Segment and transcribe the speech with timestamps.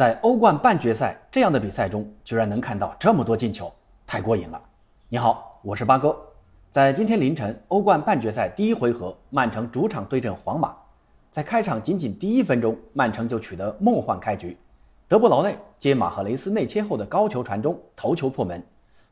[0.00, 3.70] 在欧冠半决赛这样的比赛中，居然能看到这么多进球，
[4.06, 4.58] 太过瘾了！
[5.10, 6.16] 你好，我是八哥。
[6.70, 10.74] 在今天凌晨，欧冠半决赛第一回合，曼城主场对阵皇马。
[11.30, 14.56] 在开场仅仅第一分钟，曼城就取得梦幻开局。
[15.06, 18.62] 德布劳内接马赫雷斯内切后的高球传中，头球破门，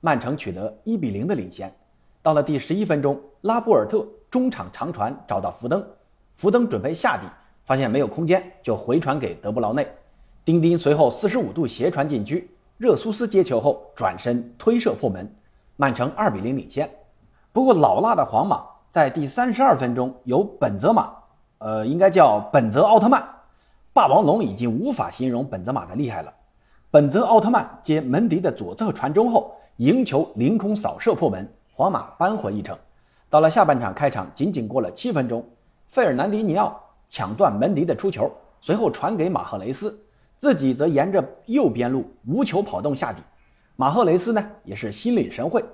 [0.00, 1.68] 曼城取得一比零的领先。
[2.22, 5.84] 到了第十一分钟，拉波尔特中场长传找到福登，
[6.36, 7.26] 福登准备下底。
[7.64, 9.84] 发现没有空间，就回传给德布劳内。
[10.46, 12.48] 丁丁随后四十五度斜传禁区，
[12.78, 15.28] 热苏斯接球后转身推射破门，
[15.74, 16.88] 曼城二比零领先。
[17.50, 21.10] 不过老辣的皇马在第三十二分钟由本泽马，
[21.58, 23.28] 呃，应该叫本泽奥特曼，
[23.92, 26.32] 霸王龙已经无法形容本泽马的厉害了。
[26.92, 32.78] 本泽奥特曼接门迪的左侧传中后，迎球凌空扫射破门，皇马扳回一城。
[33.28, 35.44] 到了下半场开场，仅仅过了七分钟，
[35.88, 36.80] 费尔南迪尼奥。
[37.08, 39.96] 抢断门迪的出球，随后传给马赫雷斯，
[40.38, 43.22] 自己则沿着右边路无球跑动下底。
[43.76, 45.64] 马赫雷斯呢也是心领神会，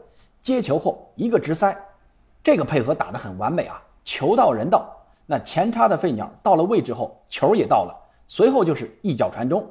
[0.41, 1.77] 接球后一个直塞，
[2.43, 3.81] 这个配合打得很完美啊！
[4.05, 4.91] 球到人到，
[5.27, 7.95] 那前插的飞鸟到了位置后，球也到了，
[8.27, 9.65] 随后就是一脚传中，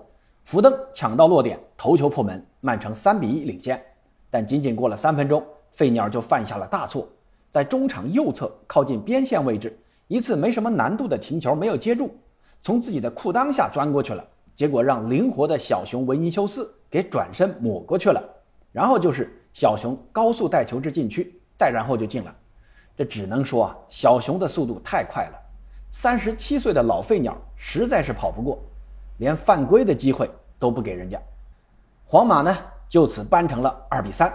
[0.46, 3.82] 福登抢到落点，头球破门，曼城三比一领先。
[4.30, 7.06] 但仅仅过了三分钟，飞鸟就犯下了大错，
[7.52, 9.78] 在中场右侧靠近边线位置。
[10.08, 12.10] 一次没什么难度的停球没有接住，
[12.62, 14.26] 从自己的裤裆下钻过去了，
[14.62, 18.24] 结果让灵活的小熊维尼修斯给转身抹过去了，
[18.72, 22.32] 然后就是小熊高速带球至禁区，再然后就进了。
[22.96, 25.40] 这只能说啊，小熊的速度太快了，
[25.90, 28.60] 三十七岁的老废鸟实在是跑不过，
[29.18, 31.20] 连犯规的机会都不给人家。
[32.06, 32.56] 皇马呢
[32.88, 34.32] 就此扳成了二比三。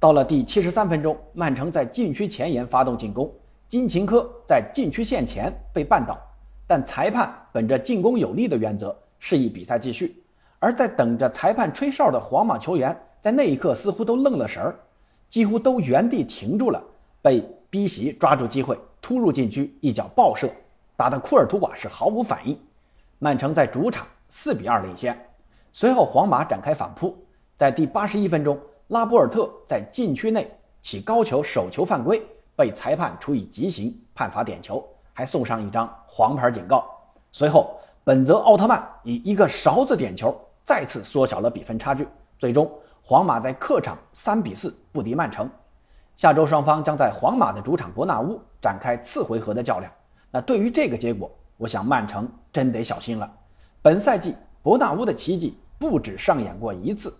[0.00, 3.32] 到了第七十三分钟，曼城在禁区前沿发动进攻。
[3.68, 6.18] 金琴科在禁区线前被绊倒，
[6.66, 10.22] 但裁判本着进攻有利的原则，示意比赛继续。
[10.58, 14.74] 而在等着裁判吹哨的皇马球员，在那一刻似乎都愣了神儿，
[15.28, 16.82] 几乎都原地停住了，
[17.22, 20.50] 被逼袭抓住机会突入禁区，一脚爆射，
[20.96, 22.58] 打得库尔图瓦是毫无反应。
[23.18, 25.18] 曼城在主场四比二领先。
[25.72, 27.16] 随后皇马展开反扑，
[27.56, 30.50] 在第八十一分钟，拉波尔特在禁区内
[30.82, 32.22] 起高球手球犯规。
[32.56, 36.84] 被裁判处以极刑，判罚点球，还送上一张黄牌警告。
[37.30, 42.08] 随后，本泽奥特曼以一个勺子点球，再次缩小了比分差距。
[42.38, 42.66] 最终，
[43.02, 45.46] 皇马在客场三比四不敌曼城。
[46.16, 49.92] 下周双方将在皇马的主场伯纳乌展开次回合的较量。
[50.30, 53.30] 那对于这个结果，我想曼城真得小心了。
[53.82, 57.14] 本赛季伯纳乌的奇迹不止上演过一次，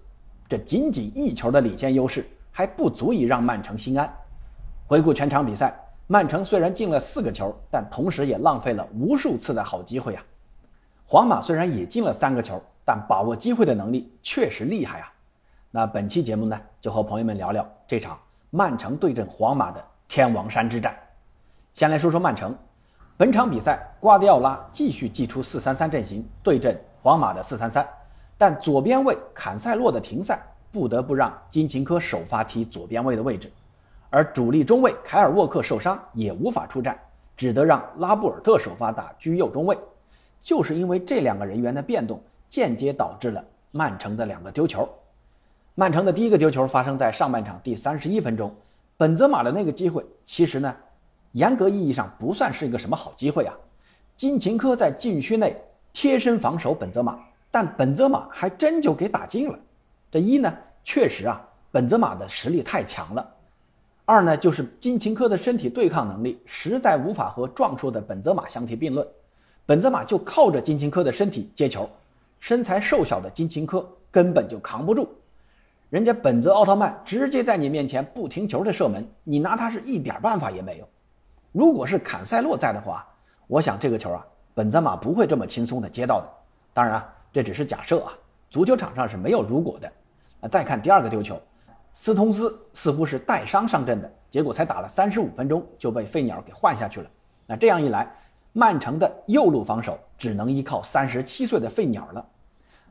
[0.48, 4.10] 这仅仅一球的领先优势还不足以让曼城心安。
[4.86, 10.24] 回顾全场比赛，曼城虽然进了四个球，但同时也浪费了无数次的好机会啊。
[11.10, 15.10] 皇马虽然也进了三个球，但把握机会的能力确实厉害啊。
[15.70, 18.18] 那本期节目呢，就和朋友们聊聊这场
[18.50, 20.94] 曼城对阵皇马的天王山之战。
[21.72, 22.54] 先来说说曼城，
[23.16, 27.88] 本场比赛瓜迪奥拉继续祭出四三三阵型对阵皇马的四三三，
[28.36, 30.38] 但左边卫坎塞洛的停赛，
[30.70, 33.50] 不得不让金琴科首发踢左边卫的位置。
[34.10, 37.00] 而主力中卫凯尔沃克受伤也无法出战，
[37.34, 39.78] 只得让拉布尔特首发打居右中卫。
[40.40, 44.88] 就是因为这两个人员的变动，间接导致了曼城的两个丢球。
[45.74, 48.54] 曼城的第一个丢球发生在上半场第三十一分钟，
[48.96, 50.74] 本泽马的那个机会，其实呢，
[51.32, 53.54] 严格意义上不算是一个什么好机会啊。
[54.16, 55.56] 金琴科在禁区内
[55.92, 57.18] 贴身防守本泽马，
[57.50, 59.56] 但本泽马还真就给打进了。
[60.10, 63.34] 这一呢，确实啊，本泽马的实力太强了。
[64.04, 69.06] 二呢，就是金琴科的身体对抗能力实在无法和壮硕的本泽马相提并论，
[69.68, 71.86] 本泽马就靠着金琴科的身体接球，
[72.40, 75.06] 身材瘦小的金琴科根本就扛不住，
[75.90, 80.88] 人家本泽奥特曼直接在你面前不停球的射门，你拿他是一点办法也没有。
[81.52, 83.06] 如果是坎塞洛在的话，
[83.46, 84.24] 我想这个球啊，
[84.54, 86.26] 本泽马不会这么轻松的接到的。
[86.72, 88.14] 当然啊，这只是假设啊，
[88.48, 89.92] 足球场上是没有如果的。
[90.40, 91.38] 那再看第二个丢球。
[91.92, 97.10] 斯通斯似乎是带伤上阵的，结果才打了三十五分钟就被费鸟给换下去了。
[97.44, 98.10] 那这样一来，
[98.58, 102.26] 曼城的右路防守只能依靠三十七岁的费鸟了。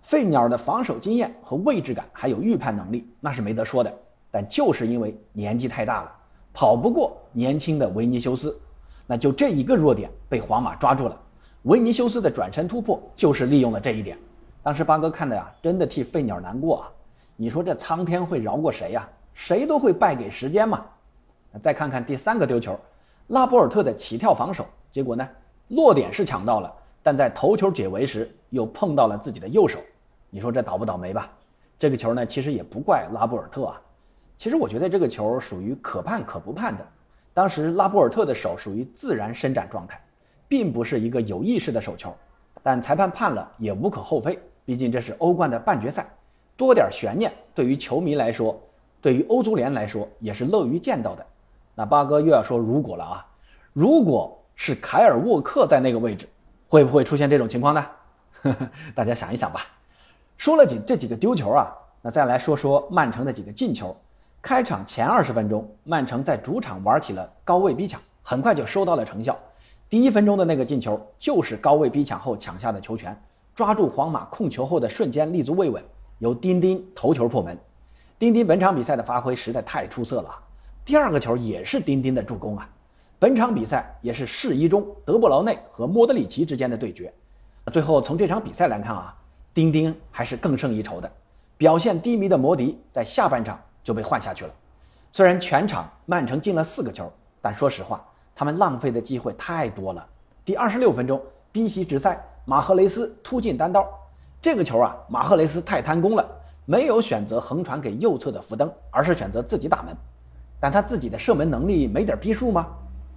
[0.01, 3.93] 费鸟的防守经验和位置感还有预判能力，那是没得说的。
[4.31, 6.11] 但就是因为年纪太大了，
[6.53, 8.57] 跑不过年轻的维尼修斯，
[9.05, 11.19] 那就这一个弱点被皇马抓住了。
[11.63, 14.17] 维尼修斯的转身突破就是利用了这一点。
[14.63, 16.87] 当时八哥看的呀，真的替费鸟难过啊。
[17.35, 19.05] 你说这苍天会饶过谁呀？
[19.33, 20.85] 谁都会败给时间嘛。
[21.61, 22.79] 再看看第三个丢球，
[23.27, 25.27] 拉波尔特的起跳防守，结果呢，
[25.69, 26.73] 落点是抢到了，
[27.03, 29.79] 但在头球解围时又碰到了自己的右手，
[30.29, 31.29] 你说这倒不倒霉吧？
[31.77, 33.81] 这个球呢，其实也不怪拉波尔特啊。
[34.37, 36.87] 其实我觉得这个球属于可判可不判的。
[37.33, 40.01] 当时拉波尔特的手属于自然伸展状态，
[40.47, 42.13] 并不是一个有意识的手球。
[42.63, 46.07] 但裁判判了也无可厚非，毕竟这是欧冠的半决赛，
[46.55, 48.59] 多点悬念对于球迷来说，
[48.99, 51.25] 对于欧足联来说也是乐于见到的。
[51.75, 53.25] 那八哥又要说如果了啊，
[53.71, 56.27] 如果是凯尔沃克在那个位置，
[56.67, 57.85] 会不会出现这种情况呢？
[58.93, 59.61] 大家想一想吧。
[60.35, 61.71] 说了几这几个丢球啊，
[62.01, 63.95] 那再来说说曼城的几个进球。
[64.41, 69.37] 开场前二十分钟，曼城在主场玩起了高位逼抢，很快就收到了成效。
[69.89, 73.15] 第一分钟的那个进球就是高位逼抢后抢下的球权，
[73.53, 75.83] 抓住皇马控球后的瞬间立足未稳，
[76.17, 77.57] 由丁丁头球破门。
[78.17, 80.29] 丁丁本场比赛的发挥实在太出色了。
[80.83, 82.67] 第二个球也是丁丁的助攻啊。
[83.19, 87.11] 本场比赛也是世一中德布劳内和莫德里奇之间的对决。
[87.71, 89.13] 最后从这场比赛来看啊。
[89.53, 91.11] 丁丁还是更胜一筹的，
[91.57, 94.53] 表现低迷的摩迪在下半场就被换下去了。
[95.11, 97.11] 虽然全场曼城进了四个球，
[97.41, 98.05] 但说实话，
[98.35, 100.07] 他们浪费的机会太多了。
[100.45, 101.19] 第二十六分钟，
[101.51, 102.15] 逼袭直塞，
[102.45, 103.83] 马赫雷斯突进单刀，
[104.39, 106.23] 这个球啊，马赫雷斯太贪功了，
[106.67, 109.97] 没有选择横传给右侧的福登，而是选择自己打门。
[110.59, 112.67] 但他自己的射门能力没点逼数吗？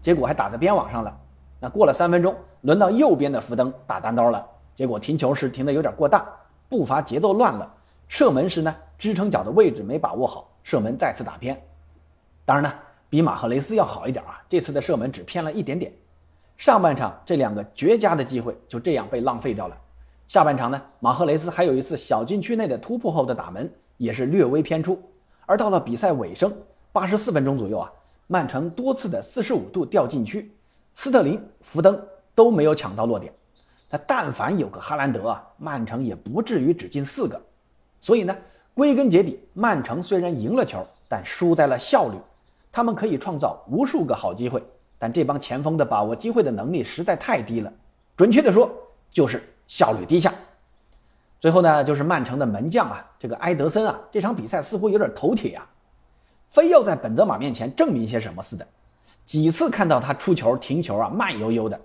[0.02, 1.16] 结果还打在边网上了。
[1.60, 4.46] 那过了三分钟，轮到右边的福登打单刀了。
[4.74, 6.26] 结果停球时停的有点过大，
[6.68, 7.70] 步伐节奏乱了。
[8.08, 11.60] 射门时呢，支撑脚的位置没把握好，射门再次打偏。
[12.44, 12.72] 当然呢，
[13.08, 14.40] 比马赫雷斯要好一点啊。
[14.48, 15.92] 这次的射门只偏了一点点。
[16.56, 19.76] 上半场这两个绝佳的机会就这样被浪费掉了。
[20.28, 25.00] 下半场呢，马赫雷斯还有一次小禁区内的突破后的打门，也是略微偏出。
[25.46, 26.52] 而到了比赛尾声，
[26.92, 27.90] 八十四分钟左右啊，
[28.32, 30.54] 曼城多次的四十五度掉禁区，
[30.94, 32.00] 斯特林、福登
[32.32, 33.32] 都没有抢到落点。
[33.88, 37.42] 他但凡有个哈兰德啊，曼城也不至于只进四个。
[37.98, 38.36] 所以呢，
[38.72, 42.16] 归根结底，曼城虽然赢了球，但输在了效率。
[42.70, 44.62] 他们可以创造无数个好机会，
[44.96, 47.72] 但这帮前锋的把握机会的能力实在太低了。
[48.16, 48.70] 准确的说，
[49.10, 50.32] 就是效率低下。
[51.40, 55.68] 最后呢，就是曼城的门将啊，这个埃德森啊，这场比赛似乎有点头铁啊，
[56.50, 58.66] 非要在本泽马面前证明些什么似的。
[59.24, 61.80] 几次看到他出球停球啊，慢悠悠的，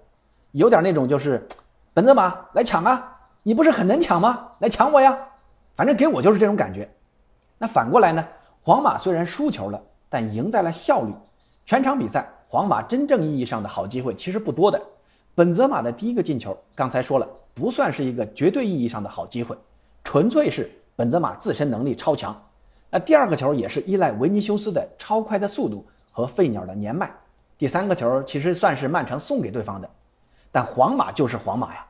[0.52, 1.48] 有点那种就是。
[1.94, 3.18] 本泽马来抢啊！
[3.42, 4.50] 你不是很能抢吗？
[4.60, 5.18] 来抢我呀！
[5.78, 6.90] 反正给我就是这种感觉。
[7.58, 8.28] 那反过来呢？
[8.62, 11.14] 皇马虽然输球了，但赢在了效率。
[11.66, 14.82] 全场比赛，皇马真正意义上的好机会其实不多的。
[15.36, 19.56] 本泽马的第一个进球，刚才说了，不算是一个绝对意义上的好机会，
[20.04, 22.36] 纯粹是本泽马自身能力超强。
[22.96, 27.14] 那第二个球也是依赖维尼修斯的超快的速度和费鸟的年迈。
[27.58, 29.90] 第三个球其实算是曼城送给对方的。
[30.50, 31.86] 但皇马就是皇马呀，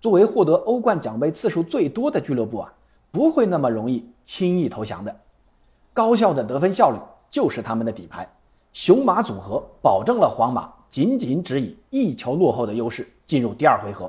[0.00, 2.72] 作为获得欧冠奖杯次数最多的俱乐部啊，
[3.10, 5.12] 不会那么容易轻易投降的。
[5.92, 6.98] 高效的得分效率
[7.28, 8.24] 就是他们的底牌，
[8.72, 14.08] 雄马组合保证了皇马仅仅只以一球落后的优势进入第二回合。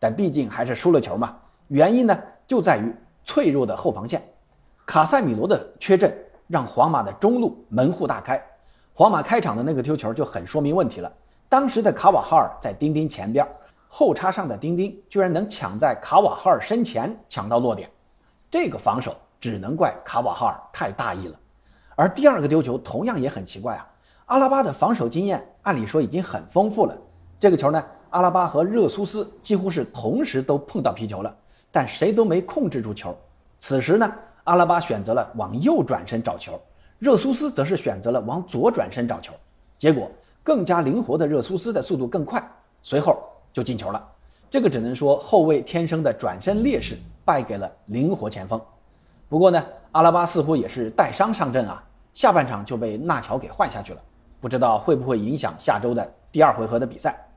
[0.00, 1.36] 但毕竟还是输了球嘛，
[1.68, 2.92] 原因呢就在于
[3.22, 4.20] 脆弱的后防线，
[4.86, 6.16] 卡塞米罗的缺阵
[6.46, 8.40] 让皇马的中路门户大开。
[8.94, 11.12] 皇马开场的那个丢球就很说明问题了。
[11.48, 13.44] 当时的卡瓦哈尔在丁丁前边，
[13.88, 17.90] 后插上的丁丁居然能抢在卡瓦哈尔身前抢到落点，
[18.48, 21.36] 这个防守只能怪卡瓦哈尔太大意了。
[21.96, 23.86] 而第二个丢球同样也很奇怪啊，
[24.26, 26.96] 阿拉巴的防守经验按理说已经很丰富了，
[27.40, 31.36] 这个球呢，阿拉巴和热苏斯几乎是同时都碰到皮球了，
[31.72, 33.16] 但谁都没控制住球。
[33.58, 34.12] 此时呢，
[34.46, 36.60] 阿拉巴选择了往右转身找球，
[36.98, 39.32] 热苏斯则是选择了往左转身找球，
[39.78, 40.10] 结果。
[40.42, 42.40] 更加灵活的热苏斯的速度更快，
[42.80, 43.18] 随后
[43.52, 44.00] 就进球了。
[44.48, 48.60] 这个只能说后卫天生的转身劣势败给了灵活前锋。
[49.28, 49.60] 不过呢，
[49.90, 51.82] 阿拉巴似乎也是带伤上阵啊，
[52.14, 54.00] 下半场就被纳乔给换下去了，
[54.40, 57.28] 不知道会不会影响下周的第二回合的比赛。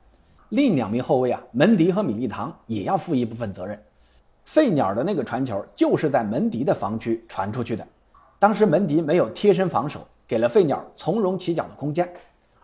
[0.50, 3.82] 另两名后卫啊，门迪和米利唐也要负一部分责任。
[4.50, 7.88] 费鸟的那个传球就是在门迪的防区传出去的，
[8.40, 12.12] 当时门迪没有贴身防守，给了费鸟从容起脚的空间。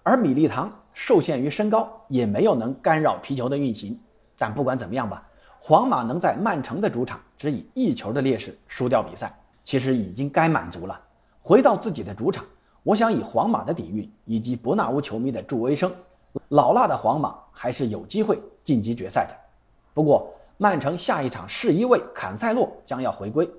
[0.02, 4.00] 而米利唐受限于身高，也没有能干扰皮球的运行。
[4.36, 5.22] 但不管怎么样吧，
[5.60, 9.32] 皇马能在曼城的主场只以一球的劣势输掉比赛，
[9.64, 11.00] 其实已经该满足了。
[11.40, 12.44] 回到自己的主场，
[12.82, 15.94] 我想以皇马的底蕴以及伯纳乌球迷的助威声，
[16.48, 19.36] 老辣的皇马还是有机会晋级决赛的。
[19.94, 23.50] 不过，曼城下一场世一卫坎塞洛将要回归，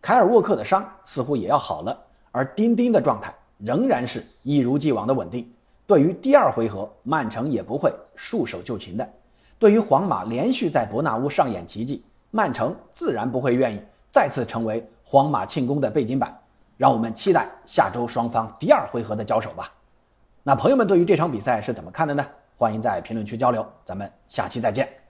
[0.00, 1.98] 凯尔沃克的伤似乎也要好了，
[2.32, 5.50] 而丁丁的状态仍然是一如既往的稳定。
[5.86, 9.08] 对于第二回合，曼城也不会束手就擒的。
[9.58, 16.34] 对于皇马连续在伯纳乌上演奇迹，曼城自然不会愿意再次成为皇马庆功的背景板。
[16.78, 19.72] 让我们期待下周双方第二回合的交手吧。
[20.42, 22.26] 那朋友们对于这场比赛是怎么看的呢？
[22.58, 23.66] 欢迎在评论区交流。
[23.84, 25.05] 咱们下期再见。